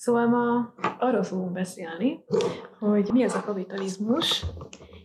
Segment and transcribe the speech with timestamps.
[0.00, 2.24] Szóval ma arról fogunk beszélni,
[2.78, 4.44] hogy mi az a kapitalizmus,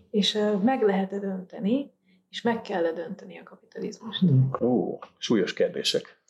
[0.09, 1.91] és meg lehet-e dönteni,
[2.29, 4.23] és meg kell-e dönteni a kapitalizmust.
[4.61, 6.21] Ó, súlyos kérdések.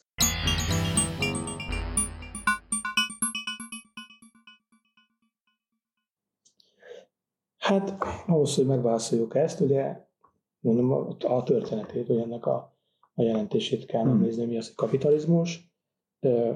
[7.58, 7.96] Hát
[8.28, 9.98] ahhoz, hogy megválaszoljuk ezt, ugye
[10.60, 12.76] mondom a történetét, hogy ennek a,
[13.14, 14.20] a jelentését kell hmm.
[14.20, 15.72] nézni, mi az a kapitalizmus.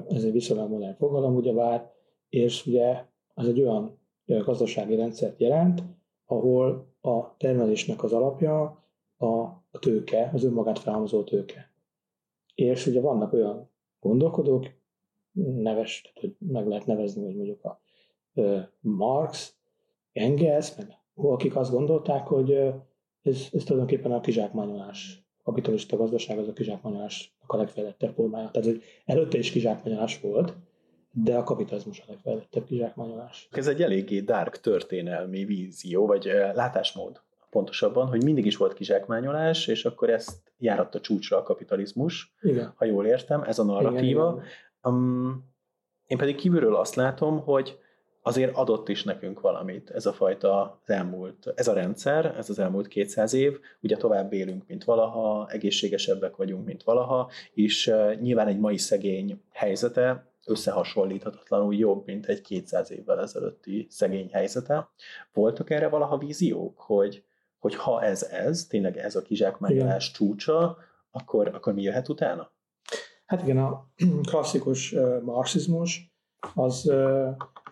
[0.08, 1.96] Ez egy viszonylag modern fogalom, ugye bár,
[2.28, 3.04] és ugye
[3.34, 5.82] az egy olyan gazdasági rendszert jelent,
[6.26, 8.84] ahol a termelésnek az alapja
[9.18, 11.72] a, tőke, az önmagát felhalmozó tőke.
[12.54, 14.66] És ugye vannak olyan gondolkodók,
[15.42, 17.80] neves, tehát hogy meg lehet nevezni, hogy mondjuk a
[18.80, 19.54] Marx,
[20.12, 22.52] Engels, meg akik azt gondolták, hogy
[23.22, 28.50] ez, ez tulajdonképpen a kizsákmányolás, a kapitalista gazdaság az a kizsákmányolásnak a legfejlettebb formája.
[28.50, 30.56] Tehát előtte is kizsákmányolás volt,
[31.10, 33.48] de a kapitalizmus a legfejlettebb kizsákmányolás.
[33.50, 36.24] Ez egy eléggé dark történelmi vízió, vagy
[36.54, 42.34] látásmód pontosabban, hogy mindig is volt kizsákmányolás, és akkor ezt járatta a csúcsra a kapitalizmus,
[42.40, 42.72] igen.
[42.76, 44.32] ha jól értem, ez a narratíva.
[44.32, 44.94] Igen, igen.
[44.94, 45.44] Um,
[46.06, 47.78] én pedig kívülről azt látom, hogy
[48.22, 52.58] azért adott is nekünk valamit ez a fajta az elmúlt, ez a rendszer, ez az
[52.58, 58.58] elmúlt 200 év, ugye tovább élünk, mint valaha, egészségesebbek vagyunk, mint valaha, és nyilván egy
[58.58, 64.88] mai szegény helyzete összehasonlíthatatlanul jobb, mint egy 200 évvel ezelőtti szegény helyzete.
[65.32, 67.24] Voltak erre valaha víziók, hogy,
[67.58, 70.76] hogy ha ez ez, tényleg ez a kizsákmányolás csúcsa,
[71.10, 72.52] akkor, akkor mi jöhet utána?
[73.26, 73.86] Hát igen, a
[74.30, 76.12] klasszikus marxizmus
[76.54, 76.92] az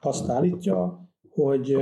[0.01, 1.77] azt állítja, hogy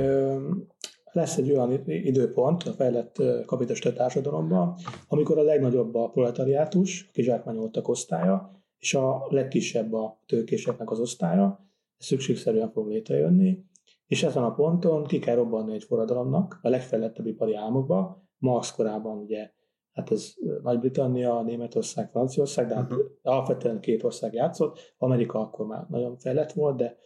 [1.11, 4.75] lesz egy olyan időpont a fejlett kapitalista társadalomban,
[5.07, 8.54] amikor a legnagyobb a proletariátus, a kizsákmányoltak osztálya,
[8.85, 13.63] és a legkisebb a tőkéseknek az osztálya, ez szükségszerűen fog létrejönni,
[14.07, 18.23] és ezen a ponton ki kell robbanni egy forradalomnak a legfejlettebb ipari álmokba.
[18.37, 19.51] Marx korában ugye,
[19.91, 23.05] hát ez Nagy-Britannia, Németország, Franciaország, de hát uh-huh.
[23.21, 24.79] alapvetően két ország játszott.
[24.97, 26.97] Amerika akkor már nagyon fejlett volt, de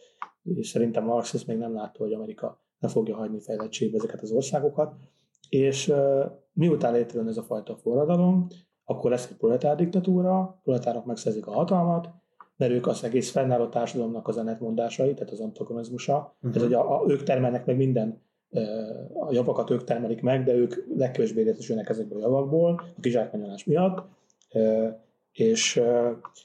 [0.42, 4.32] és szerintem Marx ezt még nem látta, hogy Amerika ne fogja hagyni fejlettségbe ezeket az
[4.32, 4.94] országokat.
[5.48, 8.46] És uh, miután létrejön ez a fajta forradalom,
[8.90, 12.08] akkor lesz egy proletár diktatúra, proletárok megszerzik a hatalmat,
[12.56, 16.36] mert ők az egész fennálló társadalomnak az ellentmondásai, tehát az antagonizmusa.
[16.36, 16.56] Uh-huh.
[16.56, 18.22] Ez, hogy a, a, ők termelnek meg minden,
[19.20, 24.02] a javakat ők termelik meg, de ők legkevésbé részesülnek ezekből a javakból a kizsákmányolás miatt
[25.32, 25.82] és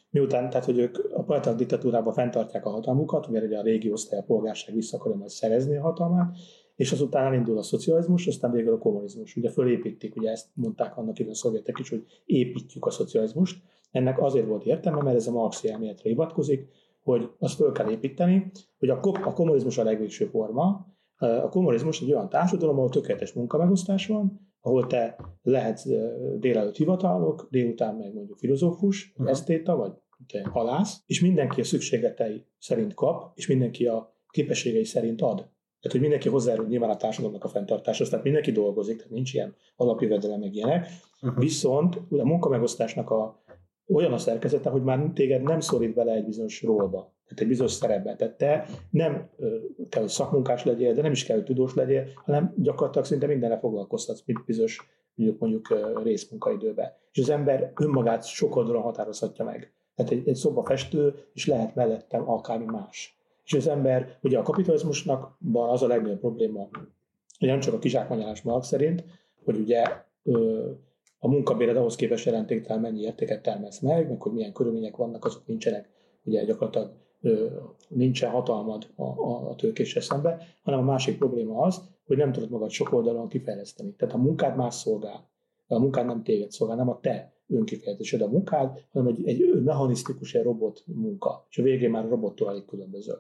[0.10, 4.20] miután, tehát hogy ők a proletár diktatúrában fenntartják a hatalmukat, mert ugye a régi osztály
[4.20, 6.36] a polgárság vissza akarja majd szerezni a hatalmát,
[6.76, 9.36] és azután elindul a szocializmus, aztán végül a kommunizmus.
[9.36, 13.64] Ugye fölépítik, ugye ezt mondták annak idején a szovjetek is, hogy építjük a szocializmust.
[13.92, 16.68] Ennek azért volt értelme, mert ez a marxi elméletre hivatkozik,
[17.04, 22.14] hogy azt föl kell építeni, hogy a, a kommunizmus a legvégső forma, a kommunizmus egy
[22.14, 25.86] olyan társadalom, ahol tökéletes munkamegosztás van, ahol te lehetsz
[26.40, 29.30] délelőtt hivatalnok, délután meg mondjuk filozófus, uh-huh.
[29.30, 29.92] esztéta, vagy
[30.28, 35.50] te halász, és mindenki a szükségletei szerint kap, és mindenki a képességei szerint ad.
[35.86, 39.56] Tehát, hogy mindenki hozzájárul nyilván a társadalomnak a fenntartáshoz, tehát mindenki dolgozik, tehát nincs ilyen
[39.76, 40.88] alapjövedelem meg ilyenek.
[41.22, 41.40] Uh-huh.
[41.40, 43.44] Viszont a munkamegosztásnak a,
[43.88, 47.72] olyan a szerkezete, hogy már téged nem szorít bele egy bizonyos rólba tehát egy bizonyos
[47.72, 48.16] szerepbe.
[48.16, 49.30] Tehát te nem
[49.90, 53.58] kell, hogy szakmunkás legyél, de nem is kell, hogy tudós legyél, hanem gyakorlatilag szinte mindenre
[53.60, 56.92] foglalkoztatsz, mint bizonyos mondjuk, mondjuk részmunkaidőben.
[57.12, 59.74] És az ember önmagát sok oldalon határozhatja meg.
[59.96, 63.20] Tehát egy, egy szoba festő, és lehet mellettem akármi más.
[63.46, 66.70] És az ember, ugye a kapitalizmusnak van az a legnagyobb probléma,
[67.40, 69.04] hogy nem csak a kizsákmányolás Marx szerint,
[69.44, 69.84] hogy ugye
[71.20, 75.48] a munkabéred ahhoz képest jelentéktelen mennyi értéket termelsz meg, meg hogy milyen körülmények vannak, azok
[75.48, 75.90] nincsenek
[76.24, 76.92] ugye gyakorlatilag
[77.88, 82.50] nincsen hatalmad a, a, a tőkéssel szembe, hanem a másik probléma az, hogy nem tudod
[82.50, 83.94] magad sok oldalon kifejleszteni.
[83.94, 85.30] Tehát a munkád más szolgál.
[85.68, 90.34] A munkád nem téged szolgál, nem a te önkifejezésed a munkád, hanem egy, egy mechanisztikus,
[90.34, 91.46] egy robot munka.
[91.50, 93.14] És a végén már a robottól alig különböző.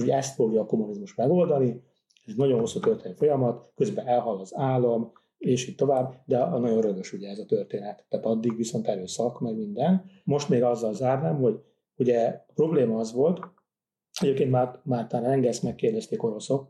[0.00, 1.82] Ugye ezt fogja a kommunizmus megoldani,
[2.26, 6.80] ez nagyon hosszú történet folyamat, közben elhal az állam, és így tovább, de a nagyon
[6.80, 8.04] rögös ugye ez a történet.
[8.08, 10.04] Tehát addig viszont erőszak, meg minden.
[10.24, 11.60] Most még azzal zárnám, hogy
[12.00, 13.40] Ugye a probléma az volt,
[14.20, 16.66] egyébként már, már talán Engels megkérdezték oroszok,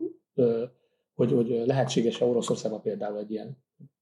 [1.13, 3.57] hogy, hogy lehetséges-e Oroszországban például egy ilyen,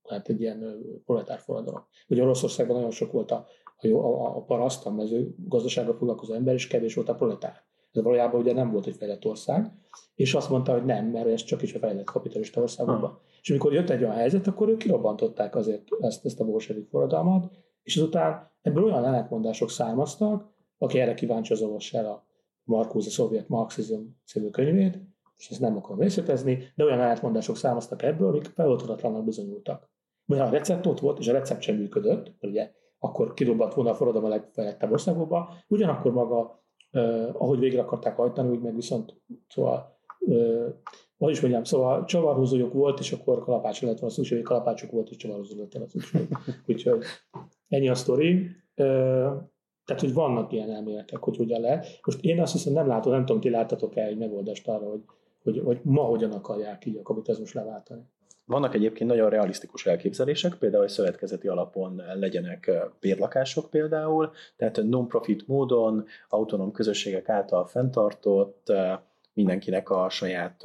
[0.08, 1.86] hát egy ilyen proletárforradalom.
[2.08, 6.54] Ugye Oroszországban nagyon sok volt a, a, a, a paraszt, a mező gazdasággal foglalkozó ember,
[6.54, 7.64] és kevés volt a proletár.
[7.92, 9.72] Ez valójában ugye nem volt egy fejlett ország,
[10.14, 13.10] és azt mondta, hogy nem, mert ez csak is a fejlett kapitalista országokban.
[13.10, 13.18] Hmm.
[13.42, 17.50] És amikor jött egy olyan helyzet, akkor ők kirobbantották azért ezt, ezt a bolsevik forradalmat,
[17.82, 22.28] és azután ebből olyan ellentmondások származtak, aki erre kíváncsi, az olvassa el a
[22.64, 24.98] Marcuse a szovjet marxizm című könyvét,
[25.36, 29.90] és ezt nem akarom részletezni, de olyan átmondások származtak ebből, amik feloldatlannak bizonyultak.
[30.26, 33.94] Mert a recept ott volt, és a recept sem működött, ugye akkor kirobbant volna a
[33.94, 36.59] forradalom a legfejlettebb országokba, ugyanakkor maga,
[36.90, 40.72] eh, ahogy végre akarták hajtani, úgy meg viszont, szóval, eh,
[41.18, 45.16] hogy is mondjam, szóval csavarhúzójuk volt, és akkor kalapácsra lett volna szükség, kalapácsok volt, és
[45.16, 46.28] csavarhúzó lett volna szükség.
[46.66, 47.02] Úgyhogy
[47.68, 48.46] ennyi a sztori.
[48.74, 49.32] Eh,
[49.84, 52.00] tehát, hogy vannak ilyen elméletek, hogy hogyan lehet.
[52.04, 55.02] Most én azt hiszem nem látom, nem tudom, ti láttatok-e egy megoldást arra, hogy,
[55.42, 58.02] hogy, hogy ma hogyan akarják így a kapitalizmus leváltani.
[58.50, 62.70] Vannak egyébként nagyon realisztikus elképzelések, például, hogy szövetkezeti alapon legyenek
[63.00, 68.72] bérlakások például, tehát non-profit módon, autonóm közösségek által fenntartott,
[69.32, 70.62] mindenkinek a saját,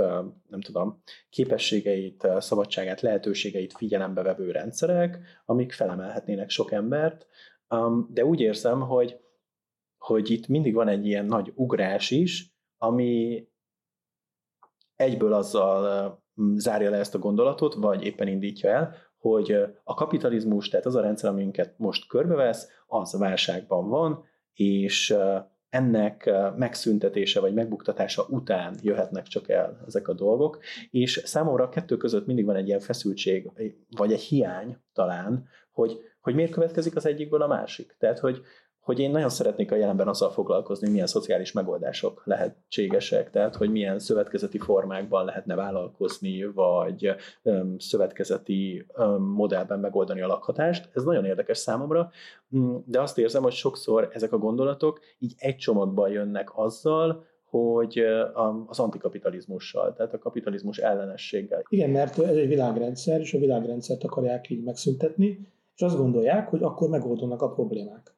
[0.50, 7.28] nem tudom, képességeit, szabadságát, lehetőségeit figyelembe vevő rendszerek, amik felemelhetnének sok embert,
[8.10, 9.20] de úgy érzem, hogy,
[9.98, 13.48] hogy itt mindig van egy ilyen nagy ugrás is, ami
[14.96, 16.24] egyből azzal
[16.56, 21.02] zárja le ezt a gondolatot, vagy éppen indítja el, hogy a kapitalizmus, tehát az a
[21.02, 24.24] rendszer, aminket most körbevesz, az válságban van,
[24.54, 25.16] és
[25.70, 30.60] ennek megszüntetése vagy megbuktatása után jöhetnek csak el ezek a dolgok,
[30.92, 33.52] és számomra a kettő között mindig van egy ilyen feszültség,
[33.98, 37.96] vagy egy hiány talán, hogy, hogy miért következik az egyikből a másik.
[38.00, 38.42] Tehát, hogy,
[38.86, 44.00] hogy én nagyon szeretnék a jelenben azzal foglalkozni, milyen szociális megoldások lehetségesek, tehát hogy milyen
[44.00, 50.90] szövetkezeti formákban lehetne vállalkozni, vagy öm, szövetkezeti öm, modellben megoldani a lakhatást.
[50.94, 52.10] Ez nagyon érdekes számomra,
[52.56, 58.04] mm, de azt érzem, hogy sokszor ezek a gondolatok így egy csomagban jönnek azzal, hogy
[58.66, 61.64] az antikapitalizmussal, tehát a kapitalizmus ellenességgel.
[61.70, 66.64] Igen, mert ez egy világrendszer, és a világrendszert akarják így megszüntetni, és azt gondolják, hogy
[66.64, 68.16] akkor megoldódnak a problémák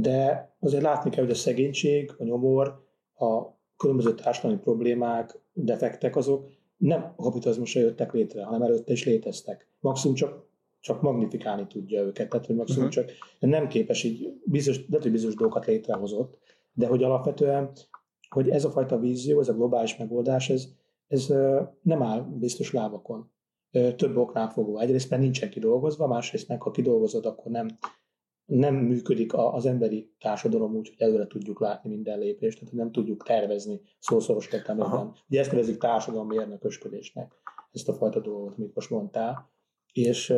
[0.00, 2.84] de azért látni kell, hogy a szegénység, a nyomor,
[3.14, 3.42] a
[3.76, 9.68] különböző társadalmi problémák, defektek azok nem a kapitalizmusra jöttek létre, hanem előtte is léteztek.
[9.80, 10.48] Maximum csak,
[10.80, 13.04] csak magnifikálni tudja őket, tehát hogy maximum uh-huh.
[13.04, 16.38] csak nem képes így bizonyos, de hogy bizonyos dolgokat létrehozott,
[16.72, 17.70] de hogy alapvetően,
[18.28, 20.68] hogy ez a fajta vízió, ez a globális megoldás, ez,
[21.08, 21.26] ez
[21.82, 23.30] nem áll biztos lábakon.
[23.96, 24.80] Több oknál fogva.
[24.80, 27.68] Egyrészt mert nincsen kidolgozva, másrészt meg ha kidolgozod, akkor nem
[28.46, 33.22] nem működik az emberi társadalom úgy, hogy előre tudjuk látni minden lépést, tehát nem tudjuk
[33.24, 35.12] tervezni szószoros értelmében.
[35.28, 37.32] Ugye ezt nevezik társadalmi érnökösködésnek,
[37.72, 39.50] ezt a fajta dolgot, amit most mondtál.
[39.92, 40.34] És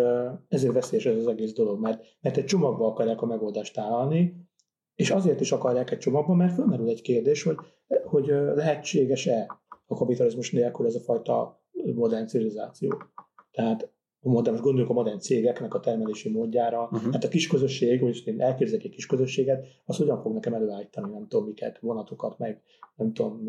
[0.49, 4.49] ezért veszélyes ez az egész dolog, mert, mert egy csomagba akarják a megoldást találni,
[4.94, 7.56] és azért is akarják egy csomagba, mert felmerül egy kérdés, hogy,
[8.04, 9.46] hogy lehetséges-e
[9.87, 11.62] a kapitalizmus nélkül ez a fajta
[11.94, 13.02] modern civilizáció.
[13.50, 13.93] Tehát
[14.30, 17.12] modern, most gondoljuk a modern cégeknek a termelési módjára, uh-huh.
[17.12, 21.12] hát a kis közösség, hogy én elképzelek egy kis közösséget, az hogyan fog nekem előállítani,
[21.12, 22.62] nem tudom miket, vonatokat, meg
[22.96, 23.40] nem tudom,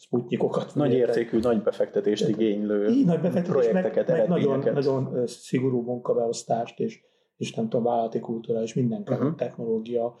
[0.00, 0.74] sputnikokat.
[0.74, 6.80] Nagy értékű, nagy befektetést igénylő így, nagy befektetés, projekteket, meg, meg nagyon, nagyon szigorú munkabeosztást
[6.80, 7.02] és
[7.36, 9.34] és nem tudom, vállalati kultúra, és minden uh-huh.
[9.34, 10.14] technológia,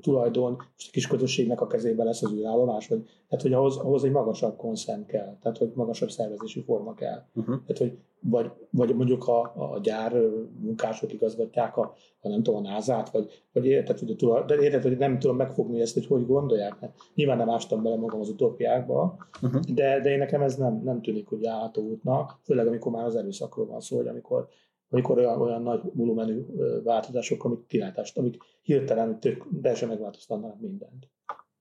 [0.00, 4.04] tulajdon, most a kis közösségnek a kezében lesz az űrállomás, vagy, tehát hogy ahhoz, ahhoz
[4.04, 7.22] egy magasabb konszent kell, tehát hogy magasabb szervezési forma kell.
[7.34, 7.56] Uh-huh.
[7.66, 7.98] Tehát, hogy
[8.30, 10.12] vagy, vagy mondjuk a, a gyár
[10.60, 14.82] munkások igazgatják a, a nem tudom, a názát, vagy, vagy érted, hogy, a, de érted,
[14.82, 16.80] hogy nem tudom megfogni ezt, hogy hogy gondolják.
[16.80, 19.60] Mert nyilván nem ástam bele magam az utópiákba, uh-huh.
[19.60, 23.16] de, de én nekem ez nem, nem tűnik, hogy járható útnak, főleg amikor már az
[23.16, 24.48] erőszakról van szó, hogy amikor
[24.94, 26.44] amikor olyan, olyan nagy volumenű
[26.84, 31.08] változások, amik kilátást, amik hirtelen tök, teljesen megváltoztatnak mindent.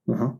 [0.04, 0.32] Uh-huh.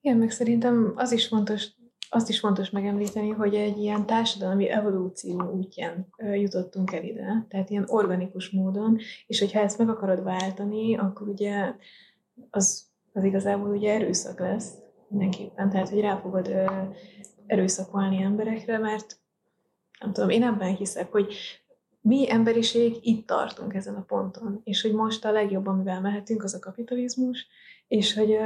[0.00, 1.68] Igen, meg szerintem az is fontos,
[2.10, 7.84] azt is fontos megemlíteni, hogy egy ilyen társadalmi evolúció útján jutottunk el ide, tehát ilyen
[7.86, 11.74] organikus módon, és hogyha ezt meg akarod váltani, akkor ugye
[12.50, 14.74] az, az igazából ugye erőszak lesz
[15.08, 16.50] mindenképpen, tehát hogy rá fogod
[17.46, 19.20] erőszakolni emberekre, mert
[20.00, 21.34] nem tudom, én ebben hiszek, hogy
[22.00, 26.54] mi emberiség itt tartunk ezen a ponton, és hogy most a legjobb, amivel mehetünk, az
[26.54, 27.46] a kapitalizmus,
[27.88, 28.36] és hogy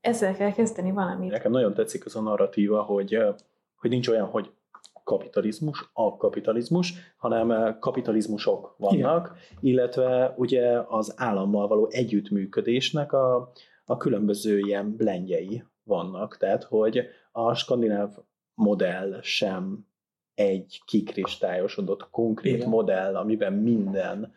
[0.00, 1.30] ezzel kell kezdeni valamit.
[1.30, 3.18] Nekem nagyon tetszik az a narratíva, hogy,
[3.76, 4.50] hogy nincs olyan, hogy
[5.04, 9.38] kapitalizmus, a kapitalizmus, hanem kapitalizmusok vannak, Igen.
[9.60, 13.52] illetve ugye az állammal való együttműködésnek a,
[13.84, 18.16] a különböző ilyen blendjei vannak, tehát hogy a skandináv
[18.54, 19.86] modell sem
[20.36, 22.68] egy kikristályosodott konkrét Igen.
[22.68, 24.34] modell, amiben minden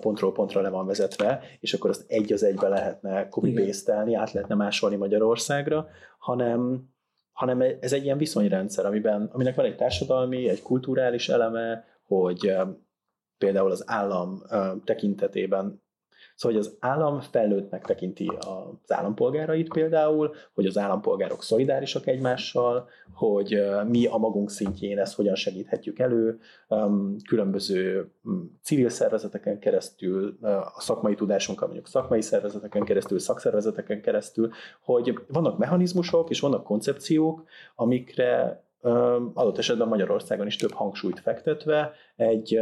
[0.00, 3.72] pontról pontra le van vezetve, és akkor azt egy az egybe lehetne copy
[4.14, 6.88] át lehetne másolni Magyarországra, hanem,
[7.32, 12.54] hanem ez egy ilyen viszonyrendszer, amiben, aminek van egy társadalmi, egy kulturális eleme, hogy
[13.38, 14.42] például az állam
[14.84, 15.82] tekintetében
[16.34, 23.62] Szóval, hogy az állam felnőttnek tekinti az állampolgárait például, hogy az állampolgárok szolidárisak egymással, hogy
[23.88, 26.38] mi a magunk szintjén ezt hogyan segíthetjük elő,
[27.28, 28.10] különböző
[28.62, 30.38] civil szervezeteken keresztül,
[30.74, 34.50] a szakmai tudásunkkal mondjuk szakmai szervezeteken keresztül, szakszervezeteken keresztül,
[34.80, 38.62] hogy vannak mechanizmusok és vannak koncepciók, amikre
[39.34, 42.60] adott esetben Magyarországon is több hangsúlyt fektetve egy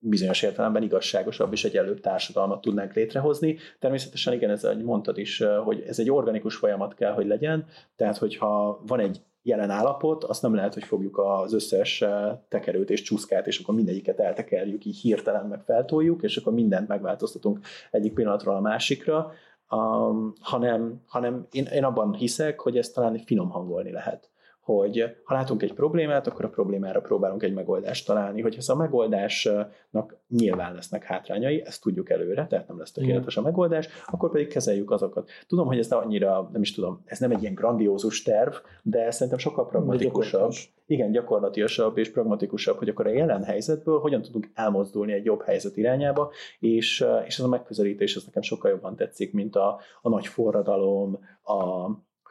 [0.00, 3.56] bizonyos értelemben igazságosabb és egyenlőbb társadalmat tudnánk létrehozni.
[3.78, 7.66] Természetesen igen, ez egy mondtad is, hogy ez egy organikus folyamat kell, hogy legyen,
[7.96, 12.04] tehát hogyha van egy jelen állapot, azt nem lehet, hogy fogjuk az összes
[12.48, 17.60] tekerőt és csúszkát, és akkor mindegyiket eltekerjük, így hirtelen meg feltoljuk, és akkor mindent megváltoztatunk
[17.90, 19.32] egyik pillanatról a másikra,
[19.70, 24.29] um, hanem, hanem én, én abban hiszek, hogy ezt talán finom hangolni lehet
[24.76, 28.40] hogy ha látunk egy problémát, akkor a problémára próbálunk egy megoldást találni.
[28.40, 33.42] Hogyha ez a megoldásnak nyilván lesznek hátrányai, ezt tudjuk előre, tehát nem lesz tökéletes a
[33.42, 35.30] megoldás, akkor pedig kezeljük azokat.
[35.46, 39.38] Tudom, hogy ez annyira, nem is tudom, ez nem egy ilyen grandiózus terv, de szerintem
[39.38, 40.52] sokkal pragmatikusabb.
[40.86, 45.76] Igen, gyakorlatilasabb és pragmatikusabb, hogy akkor a jelen helyzetből hogyan tudunk elmozdulni egy jobb helyzet
[45.76, 50.26] irányába, és, és ez a megközelítés ez nekem sokkal jobban tetszik, mint a, a nagy
[50.26, 51.90] forradalom, a,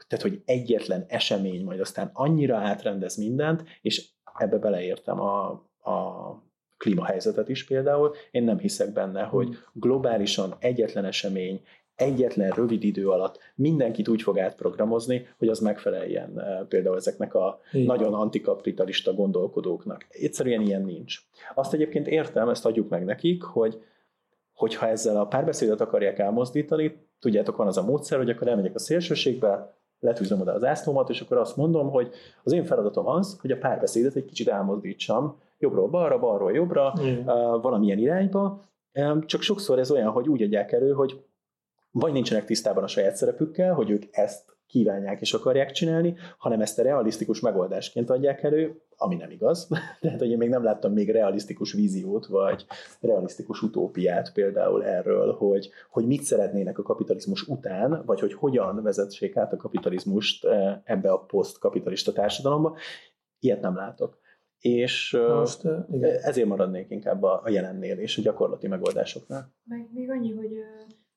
[0.10, 5.48] tehát hogy egyetlen esemény majd aztán annyira átrendez mindent, és ebbe beleértem a,
[5.84, 6.44] a
[6.78, 8.16] klímahelyzetet is például.
[8.32, 9.58] Én nem hiszek benne, hogy hmm.
[9.74, 11.62] globálisan egyetlen esemény,
[11.96, 17.60] egyetlen rövid idő alatt mindenkit úgy fog átprogramozni, hogy az megfeleljen eh, például ezeknek a
[17.72, 17.86] Igen.
[17.86, 20.06] nagyon antikapitalista gondolkodóknak.
[20.10, 21.18] Egyszerűen ilyen nincs.
[21.54, 23.82] Azt egyébként értem, ezt adjuk meg nekik, hogy
[24.54, 28.80] hogyha ezzel a párbeszédet akarják elmozdítani, tudjátok, van az a módszer, hogy akkor elmegyek a
[28.80, 32.12] szélsőségbe, letűzöm oda az ászlómat, és akkor azt mondom, hogy
[32.44, 37.26] az én feladatom az, hogy a párbeszédet egy kicsit elmozdítsam, jobbról balra, balról jobbra, mm.
[37.62, 38.62] valamilyen irányba,
[39.26, 41.24] csak sokszor ez olyan, hogy úgy adják elő, hogy
[41.92, 46.80] vagy nincsenek tisztában a saját szerepükkel, hogy ők ezt kívánják és akarják csinálni, hanem ezt
[46.80, 49.68] a realisztikus megoldásként adják elő, ami nem igaz.
[50.02, 52.66] Tehát, hogy én még nem láttam még realisztikus víziót, vagy
[53.00, 59.38] realisztikus utópiát például erről, hogy, hogy mit szeretnének a kapitalizmus után, vagy hogy hogyan vezetsék
[59.38, 62.78] át a kapitalizmust eh, ebbe a posztkapitalista társadalomba.
[63.40, 64.18] Ilyet nem látok.
[64.60, 66.18] És Most, igen.
[66.22, 69.54] ezért maradnék inkább a jelennél és a gyakorlati megoldásoknál.
[69.64, 70.52] Meg még annyi, hogy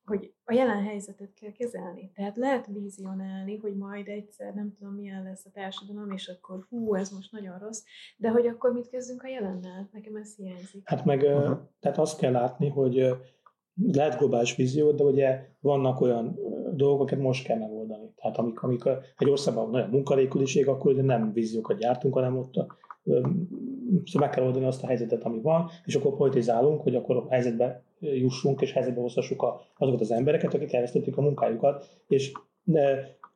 [0.04, 2.10] hogy a jelen helyzetet kell kezelni.
[2.14, 6.94] Tehát lehet vizionálni, hogy majd egyszer nem tudom milyen lesz a társadalom, és akkor hú,
[6.94, 7.82] ez most nagyon rossz,
[8.16, 9.88] de hogy akkor mit kezdünk a jelennel?
[9.92, 10.82] Nekem ez hiányzik.
[10.88, 11.58] Hát meg uh-huh.
[11.80, 13.16] tehát azt kell látni, hogy
[13.74, 16.38] lehet globális vízió, de ugye vannak olyan
[16.74, 18.12] dolgok, amiket most kell megoldani.
[18.14, 18.84] Tehát amik, amik
[19.16, 22.54] egy országban nagyon munkalékuliség, akkor ugye nem víziókat gyártunk, hanem ott
[24.04, 27.26] szóval meg kell oldani azt a helyzetet, ami van, és akkor politizálunk, hogy akkor a
[27.28, 29.46] helyzetbe jussunk, és helyzetbe hozhassuk
[29.78, 32.00] azokat az embereket, akik elvesztették a munkájukat.
[32.08, 32.32] És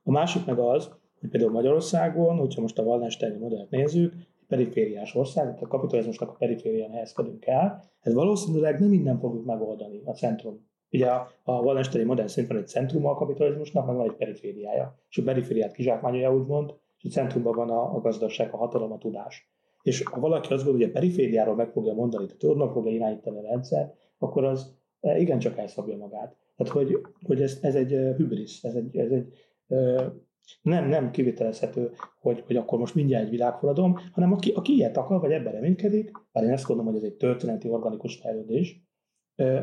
[0.02, 4.12] a másik meg az, hogy például Magyarországon, hogyha most a Wallensteini modellt nézzük,
[4.48, 10.12] perifériás ország, a kapitalizmusnak a periférián helyezkedünk el, ez valószínűleg nem minden fogjuk megoldani a
[10.12, 10.66] centrum.
[10.90, 14.98] Ugye a, a modell szerint van egy centrum a kapitalizmusnak, meg van egy perifériája.
[15.08, 18.98] És a perifériát kizsákmányolja úgymond, és a centrumban van a, a gazdaság, a hatalom, a
[18.98, 19.50] tudás.
[19.86, 23.38] És ha valaki azt gondolja, hogy a perifériáról meg fogja mondani, tehát onnan fogja irányítani
[23.38, 26.36] a rendszer, akkor az e, igencsak elszabja magát.
[26.56, 29.32] Tehát, hogy, hogy ez, ez egy e, hübrisz, ez egy, ez egy
[30.62, 31.90] nem, nem kivitelezhető,
[32.20, 36.10] hogy, hogy akkor most mindjárt egy világforradalom, hanem aki, aki ilyet akar, vagy ebben reménykedik,
[36.32, 38.82] bár én ezt gondolom, hogy ez egy történeti organikus fejlődés,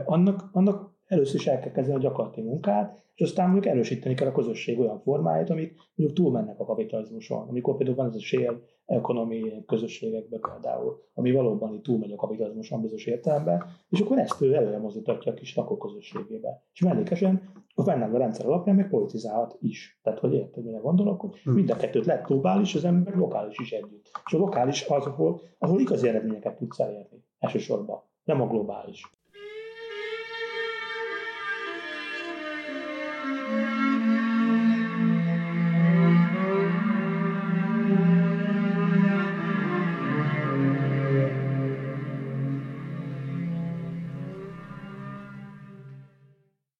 [0.05, 4.27] annak, annak először is el kell kezdeni a gyakorlati munkát, és aztán mondjuk erősíteni kell
[4.27, 7.47] a közösség olyan formáit, amik mondjuk túlmennek a kapitalizmuson.
[7.47, 12.81] Amikor például van ez a share economy közösségekben például, ami valóban itt túlmegy a kapitalizmuson
[12.81, 16.63] bizonyos értelemben, és akkor ezt ő előre mozdíthatja a kis lakóközösségébe.
[16.73, 19.99] És mellékesen a fennálló rendszer alapján meg politizálhat is.
[20.03, 21.53] Tehát, hogy érted, mire gondolok, hogy hmm.
[21.53, 24.09] mind a kettőt lett globális, az ember lokális is együtt.
[24.25, 29.09] És a lokális az, ahol, ahol igazi eredményeket tudsz elérni elsősorban, nem a globális.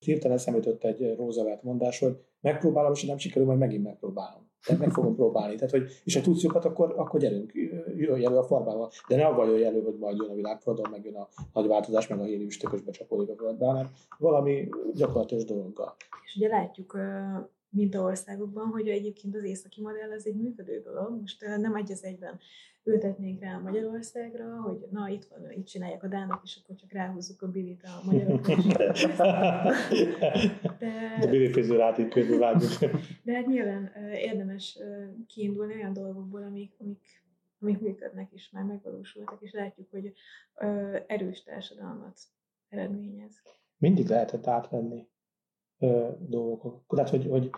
[0.04, 4.52] Hirtelen eszembe jutott egy Roosevelt mondás, hogy megpróbálom, és nem sikerül, majd megint megpróbálom.
[4.66, 5.56] Tehát meg fogom próbálni.
[5.56, 7.54] Tehát, hogy, és ha tudsz jobbat, akkor, akkor gyerünk,
[7.96, 8.92] jöjj elő a formával.
[9.08, 12.20] De ne avval elő, hogy majd jön a világforradalom, meg jön a nagy változás, meg
[12.20, 15.96] a híri üstökös becsapódik a földbe, hanem valami gyakorlatilag dologgal.
[16.26, 16.98] És ugye látjuk
[17.74, 21.20] mintaországokban, hogy egyébként az északi modell az egy működő dolog.
[21.20, 22.40] Most nem egy az egyben
[22.84, 27.42] ültetnénk rá Magyarországra, hogy na itt van, itt csinálják a dánok, és akkor csak ráhúzzuk
[27.42, 28.56] a bilit a magyarokra.
[30.80, 32.38] De, közül át itt közül
[33.24, 34.80] De hát nyilván érdemes
[35.28, 37.24] kiindulni olyan dolgokból, amik, amik,
[37.60, 40.14] amik működnek és már megvalósultak, és látjuk, hogy
[41.08, 42.20] erős társadalmat
[42.70, 43.42] eredményez.
[43.78, 45.08] Mindig lehetett átvenni
[46.28, 46.82] dolgokat.
[46.88, 47.50] Tehát, hogy, hogy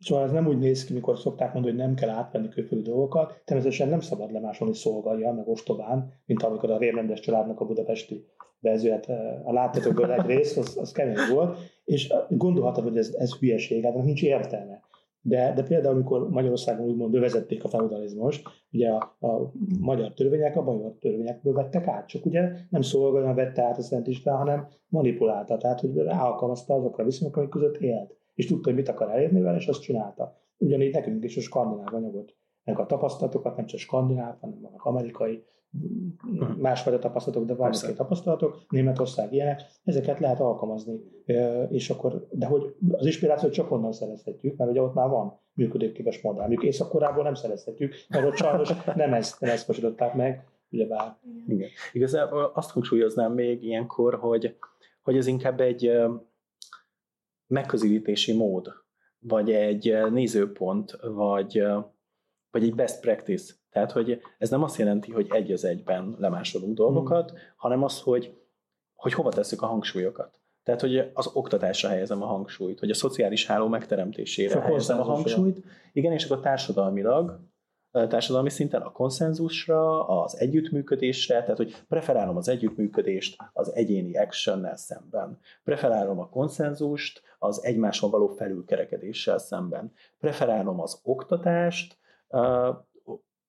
[0.00, 3.42] Szóval ez nem úgy néz ki, mikor szokták mondani, hogy nem kell átvenni külföldi dolgokat.
[3.44, 8.26] Természetesen nem szabad lemásolni szolgalja, meg ostobán, mint amikor a rémrendes családnak a budapesti
[8.60, 9.08] vezőet,
[9.44, 13.94] a láthatókból egy rész, az, az kemény volt, és gondolhatod, hogy ez, ez hülyeség, hát
[13.94, 14.80] nincs értelme.
[15.22, 20.62] De, de például, amikor Magyarországon úgymond bevezették a feudalizmust, ugye a, a magyar törvények a
[20.62, 25.56] bajor törvényekből vettek át, csak ugye nem szolgálna vette át a Szent István, hanem manipulálta,
[25.56, 29.40] tehát hogy ráalkalmazta azokra a viszonyok, amik között élt és tudta, hogy mit akar elérni
[29.40, 30.36] vele, és azt csinálta.
[30.58, 32.36] Ugyanígy nekünk is a skandináv anyagot,
[32.70, 35.44] meg a tapasztalatokat, nem csak skandináv, hanem vannak amerikai,
[36.58, 41.00] másfajta tapasztalatok, de vannak két tapasztalatok, Németország ilyenek, ezeket lehet alkalmazni.
[41.68, 46.22] És akkor, de hogy az inspirációt csak onnan szerezhetjük, mert ugye ott már van működőképes
[46.22, 46.40] modell.
[46.40, 51.16] Mondjuk észak nem szerezhetjük, mert ott sajnos nem ezt, nem ezt mosították meg, ugyebár.
[51.46, 51.68] Igen.
[51.92, 54.56] Igazából azt hangsúlyoznám még ilyenkor, hogy,
[55.02, 55.92] hogy ez inkább egy
[57.46, 58.68] megközelítési mód,
[59.18, 61.62] vagy egy nézőpont, vagy,
[62.50, 63.54] vagy egy best practice.
[63.70, 67.40] Tehát, hogy ez nem azt jelenti, hogy egy az egyben lemásolunk dolgokat, hmm.
[67.56, 68.38] hanem az, hogy,
[68.94, 70.40] hogy hova tesszük a hangsúlyokat.
[70.62, 75.62] Tehát, hogy az oktatásra helyezem a hangsúlyt, hogy a szociális háló megteremtésére helyezem a hangsúlyt.
[75.92, 77.40] Igen, és akkor társadalmilag
[77.90, 85.38] társadalmi szinten a konszenzusra, az együttműködésre, tehát hogy preferálom az együttműködést az egyéni actionnel szemben.
[85.64, 89.92] Preferálom a konszenzust az egymáson való felülkerekedéssel szemben.
[90.18, 91.98] Preferálom az oktatást,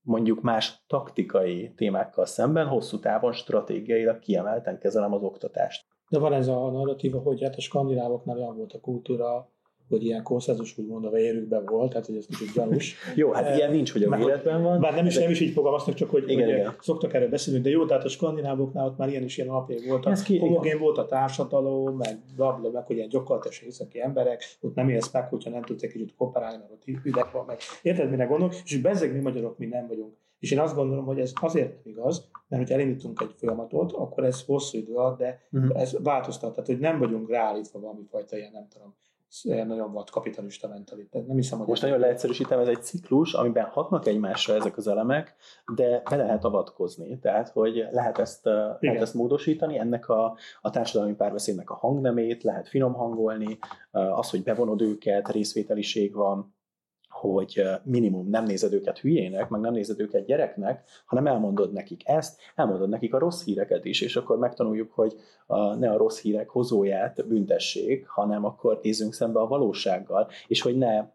[0.01, 5.85] mondjuk más taktikai témákkal szemben, hosszú távon stratégiailag kiemelten kezelem az oktatást.
[6.09, 9.49] De van ez a narratíva, hogy hát a skandinávoknál olyan volt a kultúra,
[9.91, 12.95] hogy ilyen konszenzus úgymond a vérükben volt, tehát hogy ez kicsit gyanús.
[13.15, 14.79] jó, hát ilyen nincs, hogy a véletben van.
[14.79, 16.75] Bár nem is, nem is így fogalmaztak, csak hogy, igen, hogy igen.
[16.79, 20.23] szoktak erről beszélni, de jó, tehát a skandinávoknál ott már ilyen is ilyen alapjai voltak.
[20.23, 24.89] ki, homogén volt a társadalom, meg blabla, meg hogy ilyen gyakorlatilag északi emberek, ott nem
[24.89, 27.57] élsz meg, hogyha nem tudsz egy kicsit kooperálni, mert ott hideg van meg.
[27.81, 28.53] Érted, mire gondolok?
[28.65, 30.13] És bezzeg mi magyarok mi nem vagyunk.
[30.41, 34.23] És én azt gondolom, hogy ez azért nem igaz, mert hogyha elindítunk egy folyamatot, akkor
[34.23, 35.81] ez hosszú idő alatt, de uh-huh.
[35.81, 38.95] ez változtat, tehát hogy nem vagyunk ráállítva valami fajta ilyen, nem tudom,
[39.43, 41.23] nagyon volt kapitalista mentalitás.
[41.25, 45.35] Nem hiszem, hogy Most nagyon leegyszerűsítem, ez egy ciklus, amiben hatnak egymásra ezek az elemek,
[45.75, 47.19] de be lehet avatkozni.
[47.19, 48.45] Tehát, hogy lehet ezt,
[48.79, 53.57] lehet ezt módosítani, ennek a, a társadalmi párbeszédnek a hangnemét lehet finom hangolni,
[53.91, 56.53] az, hogy bevonod őket, részvételiség van,
[57.11, 62.39] hogy minimum nem nézed őket hülyének, meg nem nézed őket gyereknek, hanem elmondod nekik ezt,
[62.55, 66.49] elmondod nekik a rossz híreket is, és akkor megtanuljuk, hogy a, ne a rossz hírek
[66.49, 71.05] hozóját büntessék, hanem akkor nézzünk szembe a valósággal, és hogy ne,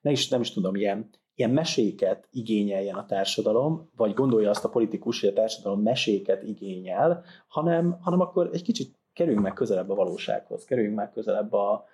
[0.00, 4.68] ne is, nem is tudom, ilyen, ilyen meséket igényeljen a társadalom, vagy gondolja azt a
[4.68, 9.94] politikus, hogy a társadalom meséket igényel, hanem, hanem akkor egy kicsit kerüljünk meg közelebb a
[9.94, 11.84] valósághoz, kerüljünk meg közelebb a,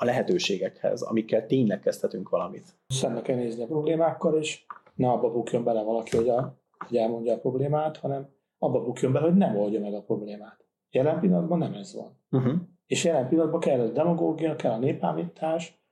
[0.00, 2.64] a lehetőségekhez, amikkel tényleg kezdhetünk valamit.
[2.88, 7.34] Szembe kell nézni a problémákkal, és ne abba bukjon bele valaki, hogy, a, hogy elmondja
[7.34, 10.64] a problémát, hanem abba bukjon bele, hogy nem oldja meg a problémát.
[10.90, 12.18] Jelen pillanatban nem ez van.
[12.30, 12.60] Uh-huh.
[12.86, 15.82] És jelen pillanatban kell a demagógia, kell a népállítás,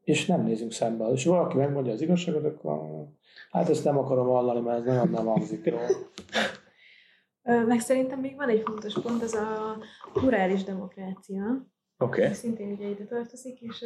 [0.00, 1.06] és nem nézünk szembe.
[1.06, 3.08] És valaki megmondja az igazságot, akkor
[3.50, 5.80] hát ezt nem akarom hallani, mert ez nagyon nem hangzik jól.
[7.66, 9.76] Meg szerintem még van egy fontos pont, az a
[10.12, 11.66] plurális demokrácia,
[11.98, 12.32] Okay.
[12.32, 13.84] Szintén ugye ide tartozik, és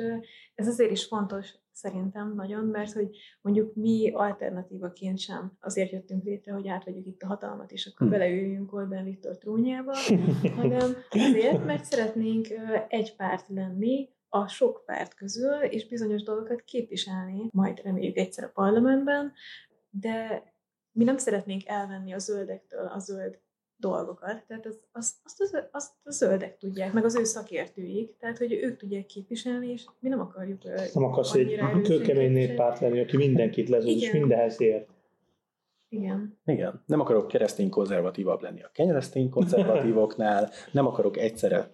[0.55, 6.53] ez azért is fontos szerintem nagyon, mert hogy mondjuk mi alternatívaként sem azért jöttünk létre,
[6.53, 8.19] hogy átvegyük itt a hatalmat, és akkor hmm.
[8.19, 9.93] beleüljünk Orbán Viktor trónjába,
[10.57, 12.49] hanem azért, mert szeretnénk
[12.89, 18.51] egy párt lenni, a sok párt közül, és bizonyos dolgokat képviselni, majd reméljük egyszer a
[18.55, 19.33] parlamentben,
[19.91, 20.43] de
[20.93, 23.39] mi nem szeretnénk elvenni a zöldektől a zöld
[23.81, 24.45] dolgokat.
[24.47, 28.53] Tehát az, az, azt, az, azt a zöldek tudják, meg az ő szakértőik, tehát hogy
[28.53, 30.63] ők tudják képviselni, és mi nem akarjuk
[30.95, 34.89] Nem akarsz egy kőkemény néppárt lenni, aki mindenkit lezúz, és mindenhez ért.
[35.89, 36.39] Igen.
[36.45, 36.83] Igen.
[36.87, 41.71] Nem akarok keresztény konzervatívabb lenni a keresztény konzervatívoknál, nem akarok egyszerre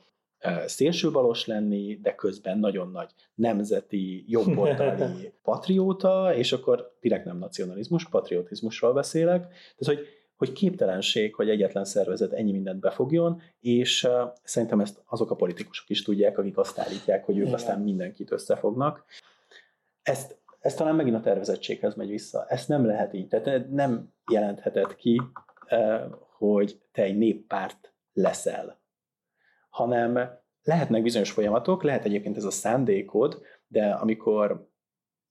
[0.66, 8.92] szélsőbalos lenni, de közben nagyon nagy nemzeti, jobboldali patrióta, és akkor direkt nem nacionalizmus, patriotizmusról
[8.92, 9.40] beszélek.
[9.40, 14.08] Tehát, hogy hogy képtelenség, hogy egyetlen szervezet ennyi mindent befogjon, és
[14.42, 17.54] szerintem ezt azok a politikusok is tudják, akik azt állítják, hogy ők Igen.
[17.54, 19.04] aztán mindenkit összefognak.
[20.02, 22.44] ezt, ez talán megint a tervezettséghez megy vissza.
[22.48, 23.28] Ezt nem lehet így.
[23.28, 25.22] Tehát nem jelentheted ki,
[26.36, 28.80] hogy te egy néppárt leszel,
[29.68, 30.30] hanem
[30.62, 34.70] lehetnek bizonyos folyamatok, lehet egyébként ez a szándékod, de amikor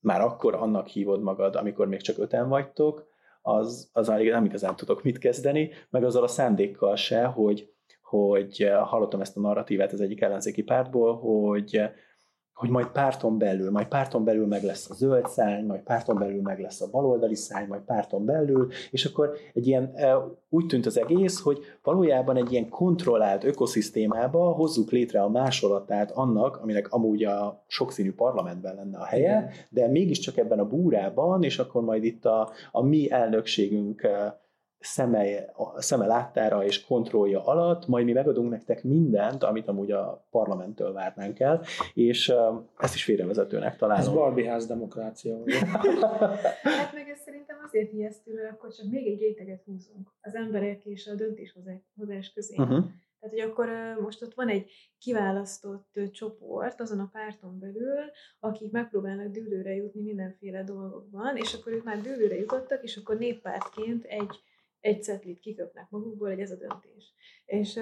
[0.00, 3.06] már akkor annak hívod magad, amikor még csak öten vagytok,
[3.46, 9.20] az, az nem igazán tudok mit kezdeni, meg azzal a szándékkal se, hogy, hogy hallottam
[9.20, 11.80] ezt a narratívát az egyik ellenzéki pártból, hogy
[12.56, 16.42] hogy majd párton belül, majd párton belül meg lesz a zöld szány, majd párton belül
[16.42, 20.16] meg lesz a baloldali szány, majd párton belül, és akkor egy ilyen, e,
[20.48, 26.56] úgy tűnt az egész, hogy valójában egy ilyen kontrollált ökoszisztémába hozzuk létre a másolatát annak,
[26.56, 31.82] aminek amúgy a sokszínű parlamentben lenne a helye, de mégiscsak ebben a búrában, és akkor
[31.82, 34.40] majd itt a, a mi elnökségünk e,
[34.78, 35.24] szeme,
[35.76, 41.40] szeme láttára és kontrollja alatt, majd mi megadunk nektek mindent, amit amúgy a parlamenttől várnánk
[41.40, 41.62] el,
[41.94, 42.32] és
[42.78, 44.02] ezt is félrevezetőnek találom.
[44.02, 45.36] Ez Barbie ház demokrácia.
[46.62, 50.84] hát meg ez szerintem azért ijesztő, mert akkor csak még egy réteget húzunk az emberek
[50.84, 52.54] és a döntéshozás közé.
[52.56, 52.84] Uh-huh.
[53.20, 53.68] Tehát, hogy akkor
[54.02, 58.00] most ott van egy kiválasztott csoport azon a párton belül,
[58.40, 64.04] akik megpróbálnak dűlőre jutni mindenféle dolgokban, és akkor ők már dűlőre jutottak, és akkor néppártként
[64.04, 64.40] egy
[64.86, 67.14] egy cetlit kiköpnek magukból, hogy ez a döntés.
[67.44, 67.80] És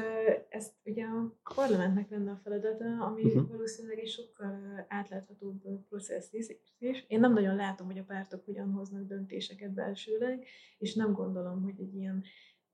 [0.48, 3.48] ezt ugye a parlamentnek lenne a feladata, ami uh-huh.
[3.48, 6.32] valószínűleg egy sokkal átláthatóbb processz
[6.78, 7.04] is.
[7.08, 10.44] Én nem nagyon látom, hogy a pártok hogyan hoznak döntéseket belsőleg,
[10.78, 12.22] és nem gondolom, hogy egy ilyen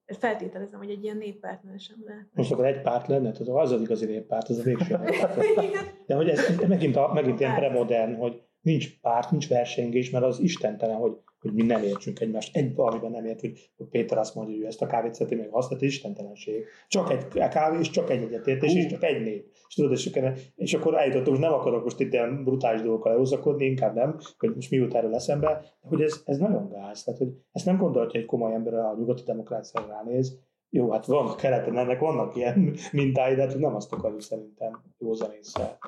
[0.06, 2.28] feltételezem, hogy egy ilyen néppártnál sem lehet.
[2.32, 4.98] Most akkor egy párt lenne, tehát az az igazi néppárt, az a végső.
[6.06, 10.24] De hogy ez, ez megint, a, megint ilyen premodern, hogy nincs párt, nincs versengés, mert
[10.24, 12.56] az istentelen, hogy hogy mi nem értsünk egymást.
[12.56, 15.34] Egy valamiben nem ért, hogy, hogy Péter azt mondja, hogy ő ezt a kávét szereti
[15.34, 16.64] meg azt, tehát istentelenség.
[16.88, 19.46] Csak egy kávé, és csak egy egyetértés, és csak egy nép.
[19.68, 20.10] És tudod, és,
[20.56, 24.54] és akkor eljutottunk, hogy nem akarok most itt ilyen brutális dolgokkal elhúzakodni, inkább nem, hogy
[24.54, 25.46] most mi jut erről eszembe,
[25.82, 27.04] de hogy ez, ez nagyon gáz.
[27.04, 30.38] Tehát, hogy ezt nem gondolja egy komoly ember a nyugati demokráciára ránéz,
[30.72, 35.32] jó, hát van keleten, ennek vannak ilyen mintái, de hát nem azt akarjuk szerintem józan
[35.32, 35.78] észre.